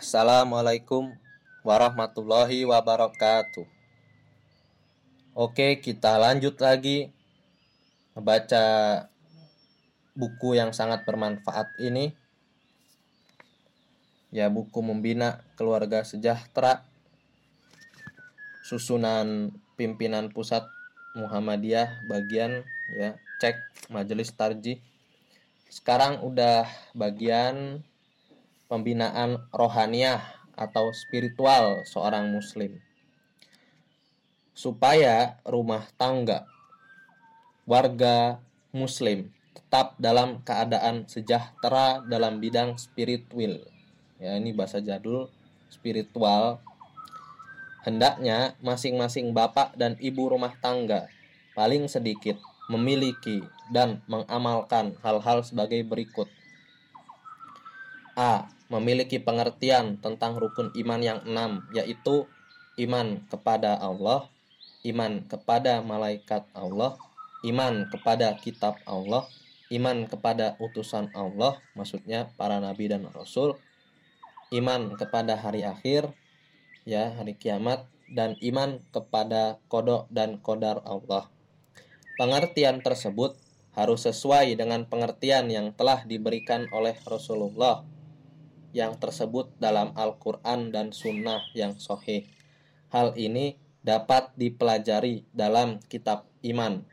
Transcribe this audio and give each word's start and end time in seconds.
Assalamualaikum 0.00 1.12
warahmatullahi 1.60 2.64
wabarakatuh. 2.64 3.68
Oke, 5.36 5.76
kita 5.76 6.16
lanjut 6.16 6.56
lagi 6.56 7.12
membaca 8.16 8.64
buku 10.16 10.56
yang 10.56 10.72
sangat 10.72 11.04
bermanfaat 11.04 11.76
ini. 11.84 12.16
Ya, 14.32 14.48
buku 14.48 14.80
Membina 14.80 15.44
Keluarga 15.60 16.00
Sejahtera 16.00 16.88
susunan 18.64 19.52
pimpinan 19.76 20.32
pusat 20.32 20.64
Muhammadiyah 21.12 22.08
bagian 22.08 22.64
ya 22.96 23.20
cek 23.36 23.60
majelis 23.92 24.32
tarjih 24.32 24.80
sekarang 25.68 26.24
udah 26.24 26.64
bagian 26.96 27.84
pembinaan 28.70 29.42
rohaniah 29.50 30.22
atau 30.54 30.94
spiritual 30.94 31.82
seorang 31.82 32.30
muslim. 32.30 32.78
Supaya 34.54 35.42
rumah 35.42 35.90
tangga 35.98 36.46
warga 37.66 38.38
muslim 38.70 39.34
tetap 39.50 39.98
dalam 39.98 40.38
keadaan 40.46 41.10
sejahtera 41.10 42.06
dalam 42.06 42.38
bidang 42.38 42.78
spiritual. 42.78 43.66
Ya 44.22 44.38
ini 44.38 44.54
bahasa 44.54 44.78
jadul 44.78 45.26
spiritual. 45.66 46.62
Hendaknya 47.82 48.54
masing-masing 48.62 49.34
bapak 49.34 49.74
dan 49.74 49.98
ibu 49.98 50.30
rumah 50.30 50.54
tangga 50.62 51.10
paling 51.56 51.88
sedikit 51.90 52.38
memiliki 52.70 53.42
dan 53.72 53.98
mengamalkan 54.06 54.94
hal-hal 55.02 55.42
sebagai 55.42 55.82
berikut 55.82 56.28
A 58.20 58.52
memiliki 58.68 59.16
pengertian 59.16 59.96
tentang 59.96 60.36
rukun 60.36 60.68
iman 60.76 61.00
yang 61.00 61.24
enam, 61.24 61.64
yaitu 61.72 62.28
iman 62.76 63.24
kepada 63.32 63.80
Allah, 63.80 64.28
iman 64.84 65.24
kepada 65.24 65.80
malaikat 65.80 66.44
Allah, 66.52 67.00
iman 67.48 67.88
kepada 67.88 68.36
kitab 68.36 68.76
Allah, 68.84 69.24
iman 69.72 70.04
kepada 70.04 70.60
utusan 70.60 71.08
Allah, 71.16 71.56
maksudnya 71.72 72.28
para 72.36 72.60
nabi 72.60 72.92
dan 72.92 73.08
rasul, 73.08 73.56
iman 74.52 75.00
kepada 75.00 75.40
hari 75.40 75.64
akhir, 75.64 76.12
ya 76.84 77.16
hari 77.16 77.32
kiamat, 77.40 77.88
dan 78.12 78.36
iman 78.44 78.84
kepada 78.92 79.56
kodok 79.72 80.12
dan 80.12 80.36
kodar 80.44 80.84
Allah. 80.84 81.24
Pengertian 82.20 82.84
tersebut 82.84 83.32
harus 83.72 84.04
sesuai 84.04 84.60
dengan 84.60 84.84
pengertian 84.84 85.48
yang 85.48 85.72
telah 85.72 86.04
diberikan 86.04 86.68
oleh 86.68 86.92
Rasulullah 87.08 87.80
yang 88.76 88.98
tersebut 88.98 89.50
dalam 89.58 89.94
Al-Quran 89.98 90.70
dan 90.70 90.94
Sunnah 90.94 91.42
yang 91.56 91.78
sohih. 91.78 92.26
Hal 92.90 93.14
ini 93.14 93.58
dapat 93.80 94.34
dipelajari 94.36 95.24
dalam 95.32 95.80
kitab 95.88 96.28
iman, 96.44 96.84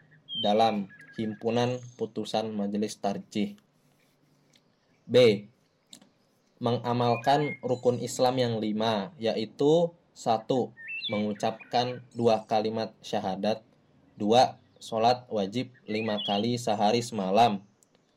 dalam 0.42 0.88
himpunan 1.17 1.81
putusan 1.98 2.53
majelis 2.53 2.98
tarjih. 3.02 3.58
B. 5.08 5.48
Mengamalkan 6.58 7.61
rukun 7.61 8.02
Islam 8.02 8.42
yang 8.42 8.55
lima, 8.58 9.14
yaitu 9.22 9.94
satu 10.17 10.73
Mengucapkan 11.08 12.03
dua 12.11 12.44
kalimat 12.44 12.92
syahadat 13.00 13.64
dua 14.20 14.59
Sholat 14.75 15.23
wajib 15.31 15.72
lima 15.88 16.20
kali 16.28 16.59
sehari 16.59 17.00
semalam 17.00 17.64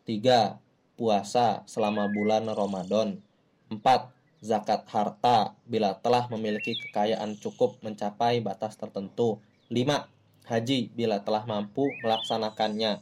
tiga 0.03 0.59
Puasa 0.99 1.63
selama 1.71 2.11
bulan 2.11 2.51
Ramadan 2.51 3.23
4. 3.71 3.81
Zakat 4.41 4.89
harta 4.89 5.55
bila 5.69 5.95
telah 6.01 6.27
memiliki 6.33 6.75
kekayaan 6.75 7.39
cukup 7.39 7.79
mencapai 7.81 8.43
batas 8.43 8.77
tertentu. 8.77 9.39
5. 9.71 10.11
Haji 10.51 10.91
bila 10.93 11.23
telah 11.23 11.47
mampu 11.47 11.87
melaksanakannya. 12.03 12.99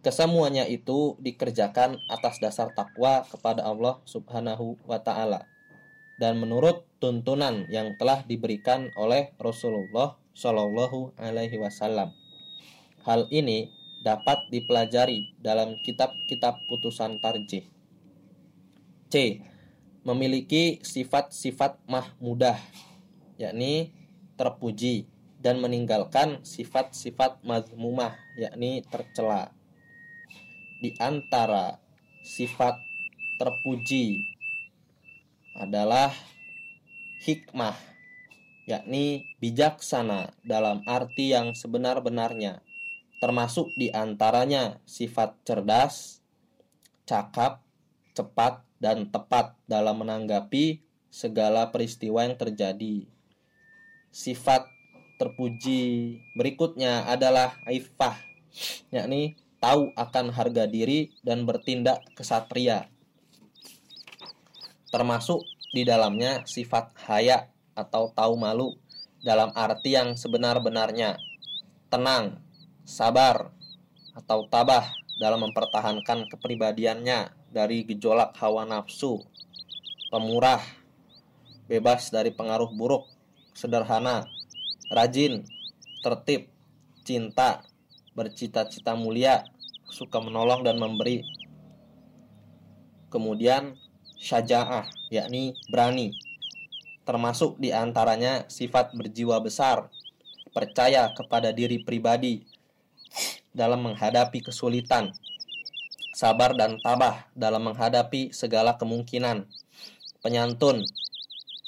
Kesemuanya 0.00 0.64
itu 0.64 1.18
dikerjakan 1.20 2.00
atas 2.08 2.40
dasar 2.40 2.72
takwa 2.72 3.26
kepada 3.28 3.66
Allah 3.66 4.00
Subhanahu 4.06 4.78
wa 4.86 5.02
taala 5.02 5.44
dan 6.18 6.42
menurut 6.42 6.82
tuntunan 6.98 7.64
yang 7.70 7.94
telah 7.94 8.26
diberikan 8.26 8.90
oleh 8.98 9.30
Rasulullah 9.38 10.18
Shallallahu 10.34 11.14
alaihi 11.14 11.62
wasallam. 11.62 12.10
Hal 13.06 13.30
ini 13.30 13.70
dapat 14.02 14.50
dipelajari 14.50 15.38
dalam 15.38 15.78
kitab-kitab 15.82 16.58
putusan 16.66 17.22
tarjih. 17.22 17.66
C 19.08 19.14
memiliki 20.08 20.80
sifat-sifat 20.80 21.84
mahmudah, 21.84 22.56
yakni 23.36 23.92
terpuji 24.40 25.04
dan 25.36 25.60
meninggalkan 25.60 26.40
sifat-sifat 26.40 27.44
mazmumah, 27.44 28.16
yakni 28.40 28.80
tercela. 28.88 29.52
Di 30.80 30.96
antara 30.96 31.76
sifat 32.24 32.80
terpuji 33.36 34.24
adalah 35.60 36.08
hikmah, 37.28 37.76
yakni 38.64 39.28
bijaksana 39.44 40.32
dalam 40.40 40.80
arti 40.88 41.36
yang 41.36 41.52
sebenar-benarnya, 41.52 42.64
termasuk 43.20 43.76
di 43.76 43.92
antaranya 43.92 44.80
sifat 44.88 45.36
cerdas, 45.44 46.24
cakap, 47.04 47.60
cepat, 48.16 48.67
dan 48.78 49.10
tepat 49.10 49.54
dalam 49.66 50.02
menanggapi 50.02 50.82
segala 51.10 51.70
peristiwa 51.70 52.24
yang 52.26 52.38
terjadi. 52.38 53.06
Sifat 54.14 54.66
terpuji 55.18 56.16
berikutnya 56.38 57.06
adalah 57.10 57.58
aifah, 57.66 58.16
yakni 58.94 59.34
tahu 59.58 59.90
akan 59.98 60.30
harga 60.30 60.64
diri 60.70 61.10
dan 61.26 61.42
bertindak 61.42 62.02
kesatria. 62.14 62.86
Termasuk 64.88 65.44
di 65.74 65.84
dalamnya 65.84 66.46
sifat 66.48 66.96
haya 67.04 67.52
atau 67.76 68.08
tahu 68.14 68.38
malu 68.40 68.78
dalam 69.20 69.52
arti 69.52 69.98
yang 69.98 70.16
sebenar-benarnya. 70.16 71.20
Tenang, 71.92 72.40
sabar, 72.86 73.52
atau 74.16 74.50
tabah 74.50 74.90
dalam 75.18 75.46
mempertahankan 75.46 76.26
kepribadiannya 76.30 77.37
dari 77.48 77.84
gejolak 77.84 78.36
hawa 78.36 78.68
nafsu, 78.68 79.24
pemurah, 80.12 80.60
bebas 81.68 82.12
dari 82.12 82.32
pengaruh 82.32 82.72
buruk, 82.72 83.08
sederhana, 83.56 84.28
rajin, 84.92 85.44
tertib, 86.04 86.48
cinta, 87.04 87.64
bercita-cita 88.12 88.96
mulia, 88.96 89.48
suka 89.88 90.20
menolong 90.20 90.64
dan 90.64 90.76
memberi. 90.76 91.24
Kemudian 93.08 93.76
syaja'ah, 94.20 94.88
yakni 95.08 95.56
berani. 95.72 96.12
Termasuk 97.08 97.56
di 97.56 97.72
antaranya 97.72 98.44
sifat 98.52 98.92
berjiwa 98.92 99.40
besar, 99.40 99.88
percaya 100.52 101.08
kepada 101.16 101.56
diri 101.56 101.80
pribadi 101.80 102.44
dalam 103.56 103.80
menghadapi 103.80 104.44
kesulitan, 104.44 105.16
sabar 106.18 106.58
dan 106.58 106.82
tabah 106.82 107.30
dalam 107.30 107.70
menghadapi 107.70 108.34
segala 108.34 108.74
kemungkinan, 108.74 109.46
penyantun, 110.18 110.82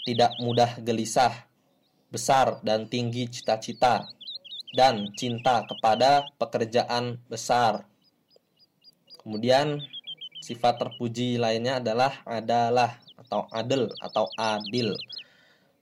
tidak 0.03 0.34
mudah 0.43 0.75
gelisah, 0.83 1.47
besar 2.11 2.59
dan 2.66 2.91
tinggi 2.91 3.31
cita-cita, 3.31 4.11
dan 4.75 5.06
cinta 5.15 5.62
kepada 5.71 6.27
pekerjaan 6.34 7.22
besar. 7.31 7.87
Kemudian 9.22 9.87
sifat 10.43 10.82
terpuji 10.82 11.38
lainnya 11.38 11.78
adalah 11.78 12.19
adalah 12.27 12.99
atau 13.22 13.47
adil 13.55 13.87
atau 14.02 14.26
adil. 14.35 14.99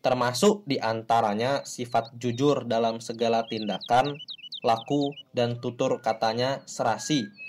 Termasuk 0.05 0.69
di 0.69 0.76
antaranya 0.76 1.65
sifat 1.65 2.12
jujur 2.20 2.69
dalam 2.69 3.00
segala 3.00 3.49
tindakan, 3.49 4.20
laku, 4.61 5.17
dan 5.32 5.56
tutur 5.56 6.05
katanya 6.05 6.61
serasi 6.69 7.48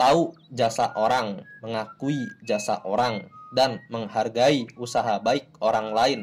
tahu 0.00 0.32
jasa 0.48 0.96
orang, 0.96 1.44
mengakui 1.60 2.32
jasa 2.40 2.80
orang, 2.88 3.28
dan 3.52 3.84
menghargai 3.92 4.64
usaha 4.80 5.20
baik 5.20 5.52
orang 5.60 5.92
lain. 5.92 6.20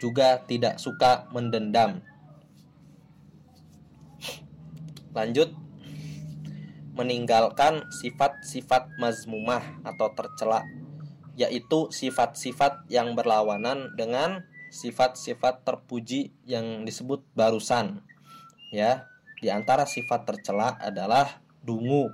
Juga 0.00 0.40
tidak 0.48 0.80
suka 0.80 1.28
mendendam. 1.36 2.00
Lanjut, 5.12 5.52
meninggalkan 6.96 7.84
sifat-sifat 7.92 8.96
mazmumah 8.96 9.84
atau 9.84 10.08
tercela, 10.16 10.64
yaitu 11.36 11.92
sifat-sifat 11.92 12.88
yang 12.88 13.12
berlawanan 13.12 13.92
dengan 14.00 14.48
sifat-sifat 14.72 15.62
terpuji 15.62 16.32
yang 16.48 16.88
disebut 16.88 17.22
barusan. 17.36 18.00
Ya, 18.74 19.06
di 19.38 19.52
antara 19.52 19.86
sifat 19.86 20.26
tercela 20.26 20.74
adalah 20.82 21.43
dungu, 21.64 22.12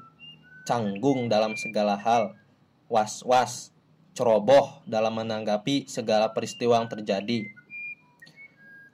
canggung 0.62 1.26
dalam 1.26 1.58
segala 1.58 1.98
hal, 1.98 2.38
was-was, 2.86 3.74
ceroboh 4.14 4.82
dalam 4.86 5.18
menanggapi 5.18 5.90
segala 5.90 6.30
peristiwa 6.30 6.78
yang 6.78 6.88
terjadi. 6.90 7.50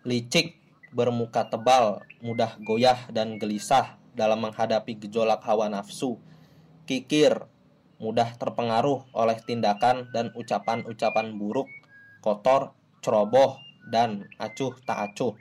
Licik, 0.08 0.56
bermuka 0.96 1.44
tebal, 1.44 2.00
mudah 2.24 2.56
goyah 2.64 3.08
dan 3.12 3.36
gelisah 3.36 4.00
dalam 4.16 4.40
menghadapi 4.40 4.96
gejolak 4.96 5.44
hawa 5.44 5.68
nafsu. 5.68 6.16
Kikir, 6.88 7.44
mudah 8.00 8.32
terpengaruh 8.40 9.04
oleh 9.12 9.36
tindakan 9.44 10.08
dan 10.14 10.32
ucapan-ucapan 10.32 11.36
buruk, 11.36 11.68
kotor, 12.24 12.72
ceroboh, 13.04 13.60
dan 13.86 14.30
acuh 14.40 14.74
tak 14.86 15.12
acuh. 15.12 15.34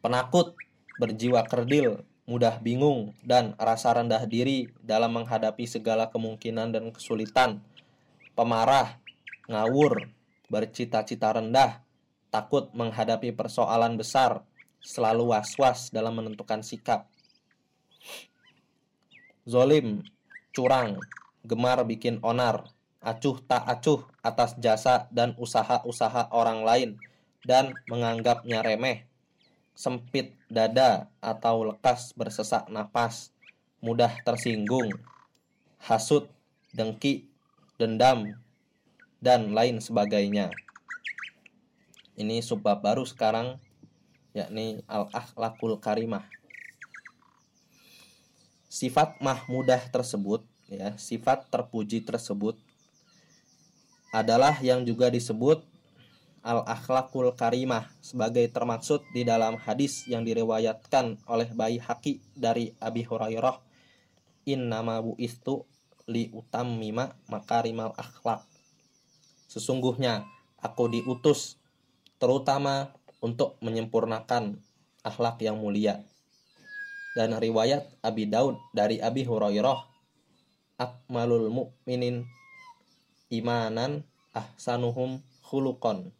Penakut, 0.00 0.56
berjiwa 0.96 1.44
kerdil, 1.44 2.04
mudah 2.30 2.62
bingung, 2.62 3.10
dan 3.26 3.58
rasa 3.58 3.90
rendah 3.90 4.22
diri 4.22 4.70
dalam 4.78 5.10
menghadapi 5.18 5.66
segala 5.66 6.06
kemungkinan 6.14 6.70
dan 6.70 6.94
kesulitan, 6.94 7.58
pemarah, 8.38 9.02
ngawur, 9.50 10.06
bercita-cita 10.46 11.34
rendah, 11.34 11.82
takut 12.30 12.70
menghadapi 12.70 13.34
persoalan 13.34 13.98
besar, 13.98 14.46
selalu 14.78 15.34
was-was 15.34 15.90
dalam 15.90 16.14
menentukan 16.14 16.62
sikap. 16.62 17.10
Zolim, 19.42 20.06
curang, 20.54 21.02
gemar 21.42 21.82
bikin 21.82 22.22
onar, 22.22 22.70
acuh 23.02 23.42
tak 23.42 23.66
acuh 23.66 24.06
atas 24.22 24.54
jasa 24.62 25.10
dan 25.10 25.34
usaha-usaha 25.34 26.30
orang 26.30 26.62
lain, 26.62 26.90
dan 27.42 27.74
menganggapnya 27.90 28.62
remeh 28.62 29.09
sempit 29.74 30.36
dada 30.50 31.08
atau 31.22 31.72
lekas 31.72 32.12
bersesak 32.12 32.68
napas, 32.68 33.32
mudah 33.80 34.12
tersinggung, 34.22 34.92
hasut, 35.80 36.28
dengki, 36.76 37.30
dendam, 37.80 38.36
dan 39.20 39.52
lain 39.56 39.80
sebagainya. 39.80 40.52
Ini 42.20 42.44
subbab 42.44 42.84
baru 42.84 43.08
sekarang 43.08 43.56
yakni 44.36 44.84
al-akhlakul 44.84 45.80
karimah. 45.80 46.28
Sifat 48.70 49.18
mahmudah 49.18 49.80
tersebut 49.90 50.44
ya, 50.70 50.94
sifat 50.94 51.50
terpuji 51.50 52.04
tersebut 52.06 52.54
adalah 54.14 54.58
yang 54.62 54.82
juga 54.86 55.10
disebut 55.10 55.62
al-akhlakul 56.40 57.32
karimah 57.36 57.88
sebagai 58.00 58.48
termaksud 58.48 59.04
di 59.12 59.26
dalam 59.26 59.60
hadis 59.60 60.08
yang 60.08 60.24
diriwayatkan 60.24 61.20
oleh 61.28 61.48
Bayi 61.52 61.76
Haki 61.76 62.20
dari 62.32 62.72
Abi 62.80 63.04
Hurairah 63.04 63.60
innama 64.48 65.04
bu'istu 65.04 65.68
li 66.08 66.32
utammima 66.32 67.12
makarimal 67.28 67.92
akhlak 67.94 68.42
sesungguhnya 69.50 70.30
aku 70.62 70.86
diutus 70.86 71.58
terutama 72.22 72.94
untuk 73.18 73.56
menyempurnakan 73.64 74.60
akhlak 75.02 75.40
yang 75.42 75.58
mulia. 75.58 76.04
Dan 77.18 77.34
riwayat 77.34 77.90
Abi 78.06 78.30
Daud 78.30 78.54
dari 78.70 79.02
Abi 79.02 79.26
Hurairah 79.26 79.80
akmalul 80.78 81.50
mu'minin 81.50 82.22
imanan 83.34 84.06
ahsanuhum 84.30 85.18
khuluqan 85.42 86.14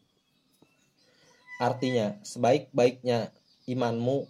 Artinya, 1.60 2.16
sebaik-baiknya 2.24 3.36
imanmu 3.68 4.24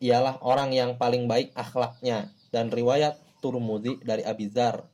ialah 0.00 0.40
orang 0.40 0.72
yang 0.72 0.96
paling 0.96 1.28
baik 1.28 1.52
akhlaknya. 1.52 2.32
Dan 2.48 2.72
riwayat 2.72 3.20
Turmudi 3.44 4.00
dari 4.00 4.24
Abizar 4.24 4.88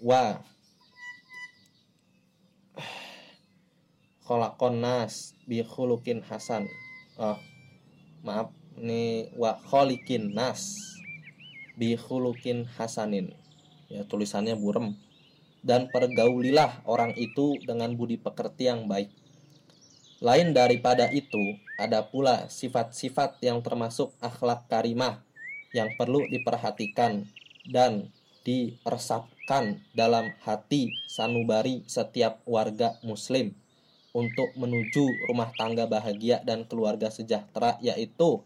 wa. 0.00 0.40
Kholakon 4.24 4.80
nas 4.80 5.36
bi 5.44 5.60
khulukin 5.60 6.24
hasan. 6.24 6.64
Oh 7.20 7.36
maaf. 8.24 8.56
Ini 8.80 9.36
wa 9.36 9.58
kholikin 9.60 10.32
nas 10.32 10.80
bi 11.76 11.98
khulukin 11.98 12.64
hasanin. 12.78 13.36
Ya 13.90 14.06
tulisannya 14.06 14.56
burem 14.56 14.96
dan 15.60 15.92
pergaulilah 15.92 16.84
orang 16.88 17.12
itu 17.16 17.56
dengan 17.64 17.92
budi 17.96 18.16
pekerti 18.16 18.68
yang 18.68 18.88
baik. 18.88 19.12
Lain 20.20 20.52
daripada 20.52 21.08
itu, 21.08 21.56
ada 21.80 22.04
pula 22.04 22.52
sifat-sifat 22.52 23.40
yang 23.40 23.64
termasuk 23.64 24.12
akhlak 24.20 24.68
karimah 24.68 25.24
yang 25.72 25.88
perlu 25.96 26.20
diperhatikan 26.28 27.24
dan 27.72 28.12
diresapkan 28.44 29.80
dalam 29.96 30.32
hati 30.44 30.92
sanubari 31.08 31.84
setiap 31.88 32.40
warga 32.44 32.96
muslim 33.00 33.56
untuk 34.10 34.50
menuju 34.58 35.30
rumah 35.30 35.54
tangga 35.54 35.86
bahagia 35.86 36.42
dan 36.42 36.66
keluarga 36.66 37.08
sejahtera 37.08 37.78
yaitu 37.78 38.42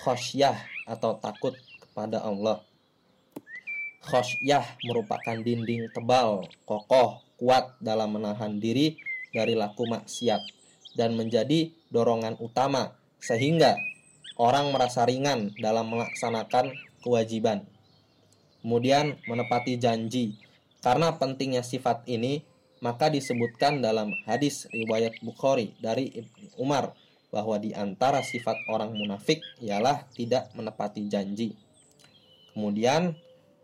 khosyah 0.00 0.56
atau 0.88 1.14
takut 1.20 1.54
kepada 1.78 2.24
Allah. 2.24 2.58
Khosyah 4.04 4.84
merupakan 4.84 5.36
dinding 5.40 5.88
tebal, 5.96 6.44
kokoh, 6.68 7.24
kuat 7.40 7.72
dalam 7.80 8.20
menahan 8.20 8.60
diri 8.60 9.00
dari 9.32 9.56
laku 9.56 9.88
maksiat 9.88 10.40
dan 10.94 11.16
menjadi 11.16 11.72
dorongan 11.88 12.36
utama 12.38 12.94
sehingga 13.18 13.74
orang 14.36 14.70
merasa 14.76 15.08
ringan 15.08 15.56
dalam 15.56 15.88
melaksanakan 15.88 16.76
kewajiban. 17.00 17.64
Kemudian 18.60 19.20
menepati 19.28 19.76
janji. 19.76 20.36
Karena 20.84 21.16
pentingnya 21.16 21.64
sifat 21.64 22.04
ini, 22.04 22.44
maka 22.84 23.08
disebutkan 23.08 23.80
dalam 23.80 24.12
hadis 24.28 24.68
riwayat 24.68 25.16
Bukhari 25.24 25.72
dari 25.80 26.12
Ibnu 26.12 26.60
Umar 26.60 26.92
bahwa 27.32 27.56
di 27.56 27.72
antara 27.72 28.20
sifat 28.20 28.68
orang 28.68 28.92
munafik 28.92 29.40
ialah 29.64 30.04
tidak 30.12 30.52
menepati 30.52 31.08
janji. 31.08 31.56
Kemudian 32.52 33.16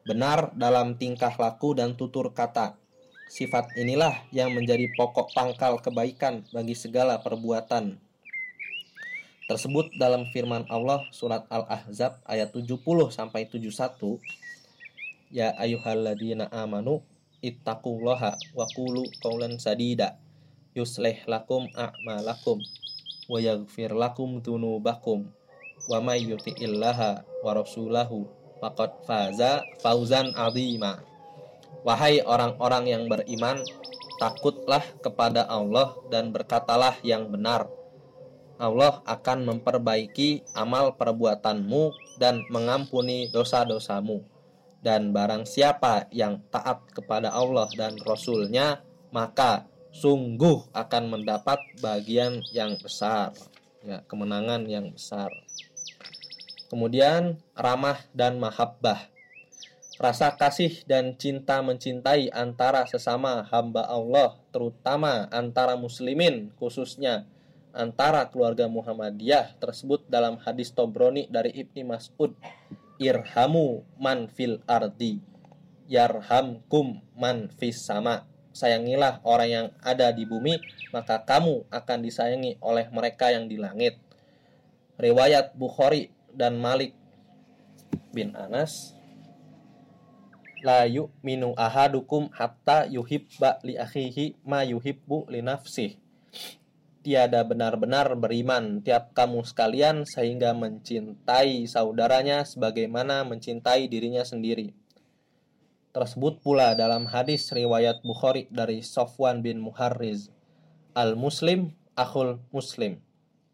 benar 0.04 0.52
dalam 0.56 0.96
tingkah 0.96 1.32
laku 1.36 1.76
dan 1.76 1.96
tutur 1.96 2.32
kata. 2.32 2.76
Sifat 3.30 3.78
inilah 3.78 4.26
yang 4.34 4.50
menjadi 4.50 4.90
pokok 4.98 5.30
pangkal 5.30 5.78
kebaikan 5.78 6.42
bagi 6.50 6.74
segala 6.74 7.22
perbuatan. 7.22 8.00
Tersebut 9.46 9.90
dalam 9.98 10.30
firman 10.30 10.66
Allah 10.70 11.02
surat 11.10 11.46
Al-Ahzab 11.50 12.22
ayat 12.26 12.54
70 12.54 12.78
sampai 13.10 13.46
71. 13.46 14.18
Ya 15.30 15.54
ayyuhalladzina 15.58 16.50
amanu 16.50 17.06
ittaqullaha 17.38 18.34
wa 18.54 18.66
qulu 18.74 19.06
qawlan 19.22 19.62
sadida 19.62 20.18
yuslih 20.74 21.18
lakum 21.26 21.66
a'malakum 21.74 22.62
wa 23.26 23.38
yaghfir 23.42 23.90
lakum 23.90 24.38
dzunubakum 24.38 25.26
wa 25.90 25.98
may 25.98 26.22
yuti'illaha 26.22 27.26
wa 27.42 27.50
rasulahu 27.54 28.39
faqad 28.60 28.92
faza 29.08 29.64
fauzan 29.80 30.30
azima. 30.36 31.02
Wahai 31.80 32.20
orang-orang 32.20 32.84
yang 32.92 33.04
beriman, 33.08 33.64
takutlah 34.20 34.84
kepada 35.00 35.48
Allah 35.48 35.96
dan 36.12 36.28
berkatalah 36.28 37.00
yang 37.00 37.32
benar. 37.32 37.72
Allah 38.60 39.00
akan 39.08 39.48
memperbaiki 39.48 40.44
amal 40.52 40.92
perbuatanmu 40.92 41.96
dan 42.20 42.44
mengampuni 42.52 43.32
dosa-dosamu. 43.32 44.20
Dan 44.84 45.16
barang 45.16 45.48
siapa 45.48 46.08
yang 46.12 46.44
taat 46.52 46.84
kepada 46.92 47.32
Allah 47.32 47.68
dan 47.72 47.96
Rasulnya, 48.04 48.84
maka 49.08 49.64
sungguh 49.96 50.68
akan 50.76 51.16
mendapat 51.16 51.56
bagian 51.80 52.44
yang 52.52 52.76
besar, 52.76 53.32
ya, 53.80 54.04
kemenangan 54.04 54.68
yang 54.68 54.92
besar. 54.92 55.32
Kemudian 56.70 57.34
ramah 57.58 57.98
dan 58.14 58.38
mahabbah. 58.38 59.10
Rasa 59.98 60.32
kasih 60.32 60.86
dan 60.86 61.18
cinta 61.18 61.58
mencintai 61.60 62.30
antara 62.30 62.86
sesama 62.86 63.42
hamba 63.50 63.84
Allah, 63.90 64.38
terutama 64.54 65.26
antara 65.34 65.74
muslimin 65.74 66.54
khususnya 66.56 67.26
antara 67.74 68.22
keluarga 68.30 68.70
Muhammadiyah 68.70 69.58
tersebut 69.58 70.06
dalam 70.06 70.38
hadis 70.40 70.70
Tobroni 70.70 71.26
dari 71.26 71.52
Ibni 71.52 71.82
Mas'ud. 71.82 72.32
Irhamu 73.02 73.82
man 73.98 74.30
fil 74.30 74.62
ardi, 74.70 75.18
yarhamkum 75.90 77.02
man 77.18 77.50
fis 77.58 77.82
sama. 77.82 78.30
Sayangilah 78.54 79.20
orang 79.26 79.48
yang 79.50 79.66
ada 79.82 80.14
di 80.14 80.22
bumi, 80.22 80.58
maka 80.94 81.18
kamu 81.22 81.66
akan 81.66 81.98
disayangi 81.98 82.62
oleh 82.62 82.86
mereka 82.94 83.34
yang 83.34 83.50
di 83.50 83.58
langit. 83.58 83.98
Riwayat 85.00 85.56
Bukhari 85.56 86.12
dan 86.34 86.58
Malik 86.58 86.94
bin 88.10 88.34
Anas 88.34 88.94
la 90.60 90.84
yu'minu 90.84 91.56
ahadukum 91.56 92.28
hatta 92.36 92.84
yuhibba 92.84 93.58
li 93.64 93.80
akhihi 93.80 94.36
ma 94.44 94.60
yuhibbu 94.60 95.32
li 95.32 95.40
nafsih 95.40 95.96
tiada 97.00 97.40
benar-benar 97.48 98.12
beriman 98.12 98.84
tiap 98.84 99.16
kamu 99.16 99.40
sekalian 99.44 100.04
sehingga 100.04 100.52
mencintai 100.52 101.64
saudaranya 101.64 102.44
sebagaimana 102.44 103.24
mencintai 103.24 103.88
dirinya 103.88 104.20
sendiri. 104.20 104.76
Tersebut 105.90 106.38
pula 106.44 106.78
dalam 106.78 107.08
hadis 107.10 107.50
riwayat 107.50 108.04
Bukhari 108.06 108.46
dari 108.52 108.84
Sofwan 108.84 109.42
bin 109.42 109.58
Muharriz. 109.58 110.30
Al-Muslim 110.94 111.74
akhul 111.98 112.38
Muslim. 112.54 113.02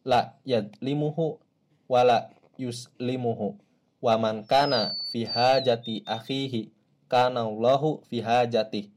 La 0.04 0.36
yadlimuhu 0.44 1.40
wala 1.88 2.35
yuslimuhu. 2.58 3.56
Wa 4.00 4.20
man 4.20 4.44
kana 4.44 4.96
fi 5.12 5.24
hajati 5.24 6.04
akhihi 6.04 6.72
kana 7.08 7.46
Allahu 7.46 8.04
fi 8.08 8.20
hajati. 8.20 8.92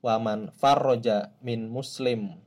Wa 0.00 0.16
man 0.16 0.48
farroja 0.56 1.32
min 1.44 1.68
muslim 1.68 2.40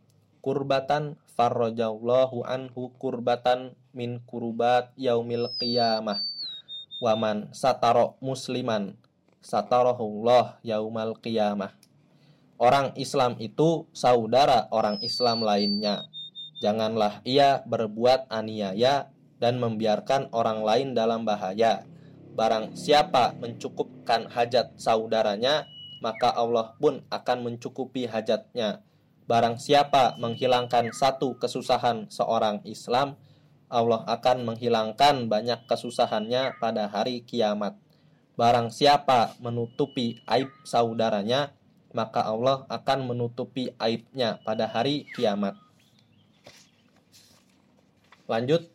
kurbatan 0.43 1.15
farrajallahu 1.39 2.43
anhu 2.43 2.91
kurbatan 2.99 3.79
min 3.95 4.19
kurubat 4.27 4.91
yaumil 4.99 5.47
qiyamah 5.55 6.19
waman 6.99 7.47
sataro 7.55 8.19
musliman 8.19 8.99
satarahullah 9.39 10.59
yaumal 10.67 11.15
qiyamah 11.15 11.71
orang 12.59 12.91
Islam 12.99 13.39
itu 13.39 13.87
saudara 13.95 14.67
orang 14.75 14.99
Islam 14.99 15.47
lainnya 15.47 16.11
janganlah 16.59 17.23
ia 17.23 17.63
berbuat 17.63 18.27
aniaya 18.27 19.12
dan 19.43 19.59
membiarkan 19.59 20.31
orang 20.31 20.63
lain 20.63 20.87
dalam 20.95 21.27
bahaya 21.27 21.83
barang 22.39 22.79
siapa 22.79 23.35
mencukupkan 23.43 24.31
hajat 24.31 24.71
saudaranya 24.79 25.67
maka 25.99 26.31
Allah 26.31 26.79
pun 26.79 27.03
akan 27.11 27.51
mencukupi 27.51 28.07
hajatnya 28.07 28.79
Barang 29.23 29.55
siapa 29.55 30.19
menghilangkan 30.19 30.91
satu 30.91 31.39
kesusahan 31.39 32.11
seorang 32.11 32.59
Islam, 32.67 33.15
Allah 33.71 34.03
akan 34.03 34.43
menghilangkan 34.51 35.31
banyak 35.31 35.63
kesusahannya 35.63 36.59
pada 36.59 36.91
hari 36.91 37.23
kiamat. 37.23 37.79
Barang 38.35 38.67
siapa 38.67 39.31
menutupi 39.39 40.19
aib 40.27 40.51
saudaranya, 40.67 41.55
maka 41.95 42.27
Allah 42.27 42.67
akan 42.67 43.07
menutupi 43.07 43.71
aibnya 43.79 44.43
pada 44.43 44.67
hari 44.67 45.07
kiamat. 45.15 45.55
Lanjut 48.27 48.72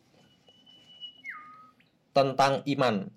tentang 2.19 2.59
iman. 2.67 3.07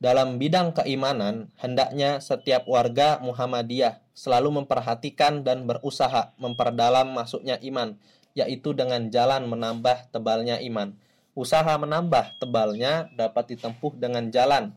Dalam 0.00 0.42
bidang 0.42 0.74
keimanan, 0.74 1.54
hendaknya 1.60 2.18
setiap 2.18 2.66
warga 2.66 3.22
Muhammadiyah 3.22 4.02
selalu 4.16 4.64
memperhatikan 4.64 5.46
dan 5.46 5.68
berusaha 5.70 6.34
memperdalam 6.40 7.14
masuknya 7.14 7.60
iman, 7.62 7.94
yaitu 8.34 8.74
dengan 8.74 9.06
jalan 9.12 9.46
menambah 9.46 10.10
tebalnya 10.10 10.58
iman. 10.66 10.98
Usaha 11.38 11.78
menambah 11.78 12.42
tebalnya 12.42 13.06
dapat 13.14 13.54
ditempuh 13.54 13.94
dengan 13.94 14.34
jalan 14.34 14.74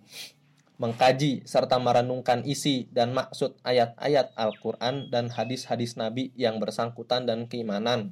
mengkaji 0.82 1.46
serta 1.46 1.78
merenungkan 1.78 2.42
isi 2.44 2.90
dan 2.92 3.14
maksud 3.14 3.56
ayat-ayat 3.62 4.34
Al-Quran 4.36 5.08
dan 5.14 5.30
hadis-hadis 5.30 5.96
Nabi 5.96 6.34
yang 6.34 6.58
bersangkutan 6.58 7.30
dan 7.30 7.46
keimanan. 7.46 8.12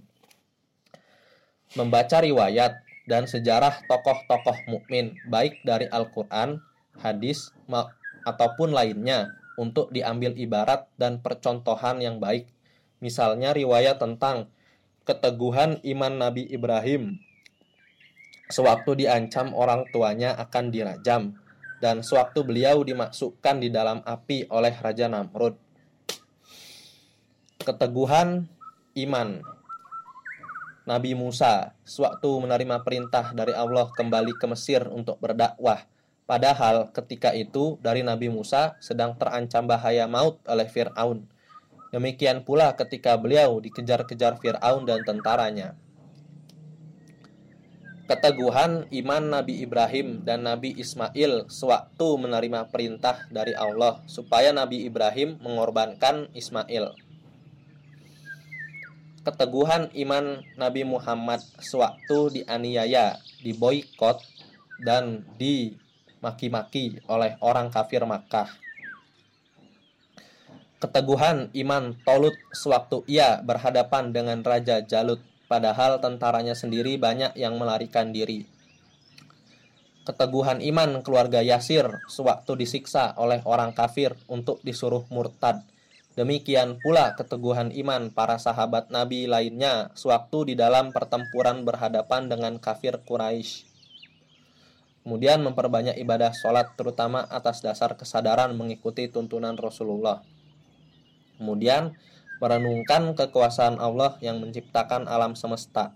Membaca 1.74 2.24
riwayat 2.24 2.84
dan 3.10 3.25
sejarah 3.25 3.81
tokoh-tokoh 3.89 4.70
mukmin 4.70 5.17
baik 5.29 5.62
dari 5.65 5.89
Al-Quran 5.89 6.62
hadis, 7.00 7.50
ataupun 8.27 8.75
lainnya 8.75 9.34
untuk 9.58 9.89
diambil 9.89 10.38
ibarat 10.38 10.86
dan 10.98 11.22
percontohan 11.22 12.01
yang 12.01 12.22
baik. 12.22 12.50
Misalnya 13.01 13.53
riwayat 13.53 13.98
tentang 13.98 14.50
keteguhan 15.05 15.81
iman 15.81 16.13
Nabi 16.13 16.46
Ibrahim 16.46 17.17
sewaktu 18.51 19.08
diancam 19.08 19.55
orang 19.55 19.88
tuanya 19.89 20.36
akan 20.38 20.70
dirajam 20.70 21.34
dan 21.81 22.05
sewaktu 22.05 22.46
beliau 22.46 22.86
dimasukkan 22.86 23.58
di 23.58 23.74
dalam 23.74 24.05
api 24.05 24.46
oleh 24.53 24.75
Raja 24.77 25.10
Namrud. 25.10 25.58
Keteguhan 27.63 28.46
iman 29.01 29.41
Nabi 30.91 31.15
Musa 31.15 31.71
sewaktu 31.88 32.27
menerima 32.43 32.83
perintah 32.83 33.31
dari 33.31 33.55
Allah 33.55 33.88
kembali 33.95 34.36
ke 34.36 34.51
Mesir 34.51 34.83
untuk 34.91 35.15
berdakwah 35.24 35.88
Padahal 36.31 36.95
ketika 36.95 37.36
itu 37.36 37.75
dari 37.83 38.07
Nabi 38.07 38.31
Musa 38.31 38.79
sedang 38.79 39.19
terancam 39.19 39.67
bahaya 39.67 40.07
maut 40.07 40.39
oleh 40.48 40.63
Fir'aun. 40.63 41.27
Demikian 41.91 42.48
pula 42.48 42.71
ketika 42.79 43.19
beliau 43.19 43.60
dikejar-kejar 43.60 44.39
Fir'aun 44.39 44.88
dan 44.88 45.03
tentaranya. 45.03 45.75
Keteguhan 48.07 48.88
iman 48.88 49.24
Nabi 49.27 49.60
Ibrahim 49.60 50.24
dan 50.24 50.48
Nabi 50.48 50.71
Ismail 50.79 51.51
sewaktu 51.51 52.07
menerima 52.15 52.71
perintah 52.71 53.27
dari 53.27 53.51
Allah 53.51 54.00
supaya 54.07 54.55
Nabi 54.55 54.88
Ibrahim 54.88 55.36
mengorbankan 55.43 56.31
Ismail. 56.31 56.95
Keteguhan 59.21 59.93
iman 59.93 60.41
Nabi 60.57 60.81
Muhammad 60.81 61.45
sewaktu 61.61 62.41
dianiaya, 62.41 63.21
diboikot, 63.45 64.17
dan 64.81 65.21
di 65.37 65.77
maki-maki 66.25 66.97
oleh 67.05 67.37
orang 67.37 67.69
kafir 67.69 68.01
Makkah. 68.01 68.49
Keteguhan 70.81 71.53
iman 71.53 71.93
Tolut 72.01 72.33
sewaktu 72.49 73.05
ia 73.05 73.45
berhadapan 73.45 74.09
dengan 74.09 74.41
Raja 74.41 74.81
Jalut, 74.81 75.21
padahal 75.45 76.01
tentaranya 76.01 76.57
sendiri 76.57 76.97
banyak 76.97 77.37
yang 77.37 77.61
melarikan 77.61 78.09
diri. 78.09 78.49
Keteguhan 80.01 80.65
iman 80.65 81.05
keluarga 81.05 81.45
Yasir 81.45 81.85
sewaktu 82.09 82.57
disiksa 82.57 83.13
oleh 83.21 83.45
orang 83.45 83.69
kafir 83.77 84.17
untuk 84.25 84.57
disuruh 84.65 85.05
murtad. 85.13 85.61
Demikian 86.12 86.75
pula 86.84 87.15
keteguhan 87.15 87.72
iman 87.72 88.12
para 88.12 88.36
sahabat 88.36 88.91
Nabi 88.91 89.32
lainnya 89.32 89.96
sewaktu 89.96 90.51
di 90.51 90.56
dalam 90.60 90.91
pertempuran 90.91 91.63
berhadapan 91.63 92.27
dengan 92.27 92.60
kafir 92.60 93.00
Quraisy. 93.08 93.63
Kemudian 95.01 95.39
memperbanyak 95.41 95.96
ibadah 96.03 96.36
sholat 96.36 96.75
terutama 96.75 97.24
atas 97.32 97.63
dasar 97.63 97.96
kesadaran 97.96 98.53
mengikuti 98.53 99.08
tuntunan 99.08 99.56
Rasulullah. 99.56 100.22
Kemudian 101.39 101.96
merenungkan 102.44 103.15
kekuasaan 103.15 103.80
Allah 103.80 104.20
yang 104.20 104.44
menciptakan 104.44 105.08
alam 105.08 105.34
semesta. 105.34 105.96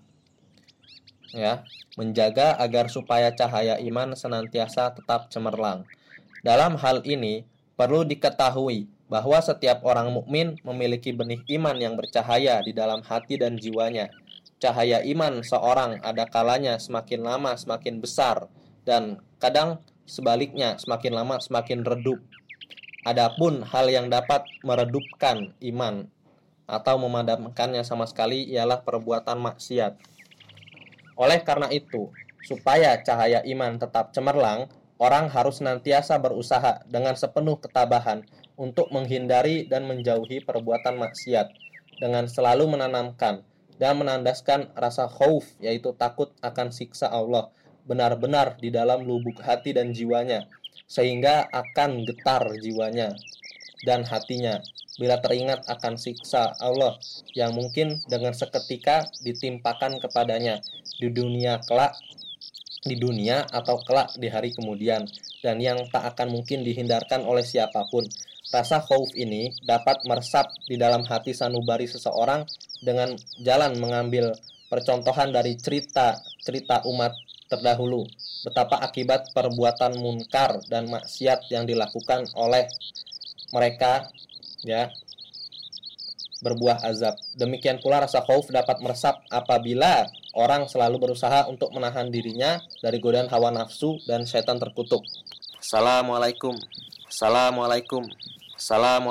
Ya, 1.36 1.68
menjaga 2.00 2.56
agar 2.56 2.88
supaya 2.88 3.36
cahaya 3.36 3.78
iman 3.84 4.16
senantiasa 4.16 4.96
tetap 4.96 5.28
cemerlang. 5.28 5.84
Dalam 6.40 6.80
hal 6.80 7.04
ini 7.04 7.44
perlu 7.76 8.08
diketahui 8.08 8.95
bahwa 9.06 9.38
setiap 9.38 9.86
orang 9.86 10.10
mukmin 10.10 10.58
memiliki 10.66 11.14
benih 11.14 11.46
iman 11.60 11.78
yang 11.78 11.94
bercahaya 11.94 12.62
di 12.66 12.74
dalam 12.74 13.06
hati 13.06 13.38
dan 13.38 13.58
jiwanya. 13.58 14.10
Cahaya 14.58 15.06
iman 15.06 15.46
seorang 15.46 16.02
ada 16.02 16.26
kalanya 16.26 16.82
semakin 16.82 17.22
lama 17.22 17.54
semakin 17.54 18.02
besar, 18.02 18.50
dan 18.82 19.22
kadang 19.38 19.78
sebaliknya 20.10 20.80
semakin 20.82 21.14
lama 21.14 21.38
semakin 21.38 21.86
redup. 21.86 22.18
Adapun 23.06 23.62
hal 23.62 23.86
yang 23.94 24.10
dapat 24.10 24.42
meredupkan 24.66 25.54
iman 25.62 26.10
atau 26.66 26.98
memadamkannya 26.98 27.86
sama 27.86 28.10
sekali 28.10 28.50
ialah 28.50 28.82
perbuatan 28.82 29.38
maksiat. 29.38 30.02
Oleh 31.14 31.46
karena 31.46 31.70
itu, 31.70 32.10
supaya 32.42 32.98
cahaya 33.06 33.46
iman 33.46 33.78
tetap 33.78 34.10
cemerlang, 34.18 34.66
orang 34.98 35.30
harus 35.30 35.62
senantiasa 35.62 36.18
berusaha 36.18 36.82
dengan 36.90 37.14
sepenuh 37.14 37.62
ketabahan 37.62 38.26
untuk 38.56 38.92
menghindari 38.92 39.68
dan 39.68 39.88
menjauhi 39.88 40.44
perbuatan 40.44 41.00
maksiat 41.00 41.52
dengan 42.00 42.28
selalu 42.28 42.76
menanamkan 42.76 43.44
dan 43.76 44.00
menandaskan 44.00 44.72
rasa 44.76 45.08
khauf 45.12 45.44
yaitu 45.60 45.92
takut 45.96 46.32
akan 46.40 46.72
siksa 46.72 47.12
Allah 47.12 47.52
benar-benar 47.86 48.58
di 48.58 48.74
dalam 48.74 49.06
lubuk 49.06 49.38
hati 49.46 49.70
dan 49.70 49.94
jiwanya, 49.94 50.50
sehingga 50.90 51.46
akan 51.54 52.02
getar 52.04 52.42
jiwanya 52.58 53.14
dan 53.86 54.02
hatinya 54.02 54.60
bila 54.96 55.20
teringat 55.20 55.68
akan 55.68 56.00
siksa 56.00 56.56
Allah 56.58 56.96
yang 57.36 57.52
mungkin 57.52 58.00
dengan 58.08 58.32
seketika 58.32 59.06
ditimpakan 59.22 60.00
kepadanya 60.00 60.64
di 60.98 61.12
dunia 61.12 61.60
kelak 61.68 61.94
di 62.86 62.96
dunia 62.96 63.44
atau 63.50 63.82
kelak 63.82 64.14
di 64.16 64.30
hari 64.30 64.54
kemudian 64.54 65.10
dan 65.42 65.58
yang 65.58 65.82
tak 65.90 66.16
akan 66.16 66.32
mungkin 66.38 66.62
dihindarkan 66.62 67.26
oleh 67.26 67.42
siapa 67.42 67.90
pun. 67.90 68.06
Rasa 68.54 68.78
khauf 68.86 69.10
ini 69.18 69.50
dapat 69.66 70.06
meresap 70.06 70.54
di 70.70 70.78
dalam 70.78 71.02
hati 71.06 71.34
sanubari 71.34 71.90
seseorang 71.90 72.46
dengan 72.86 73.18
jalan 73.42 73.74
mengambil 73.82 74.38
percontohan 74.70 75.34
dari 75.34 75.58
cerita 75.58 76.14
cerita 76.46 76.86
umat 76.86 77.14
terdahulu, 77.50 78.06
betapa 78.46 78.82
akibat 78.82 79.34
perbuatan 79.34 79.98
munkar 79.98 80.62
dan 80.70 80.90
maksiat 80.90 81.50
yang 81.50 81.66
dilakukan 81.66 82.26
oleh 82.38 82.70
mereka 83.54 84.10
ya 84.66 84.90
berbuah 86.42 86.86
azab. 86.86 87.18
Demikian 87.34 87.82
pula 87.82 88.06
rasa 88.06 88.22
khauf 88.22 88.50
dapat 88.54 88.78
meresap 88.82 89.26
apabila 89.34 90.06
orang 90.38 90.70
selalu 90.70 91.10
berusaha 91.10 91.50
untuk 91.50 91.74
menahan 91.74 92.14
dirinya 92.14 92.62
dari 92.84 93.02
godaan 93.02 93.26
hawa 93.32 93.50
nafsu 93.50 93.98
dan 94.06 94.30
setan 94.30 94.62
terkutuk. 94.62 95.02
Assalamualaikum. 95.58 96.54
Assalamualaikum. 97.16 98.04
Assalamualaikum. 98.60 99.00